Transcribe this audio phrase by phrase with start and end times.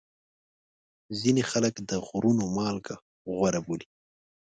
[1.19, 2.95] ځینې خلک د غرونو مالګه
[3.35, 3.87] غوره بولي.